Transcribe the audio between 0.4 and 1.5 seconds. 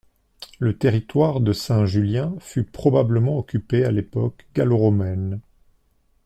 Le territoire